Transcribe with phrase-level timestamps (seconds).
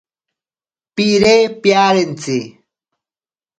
[0.95, 2.37] Pire piarentsi.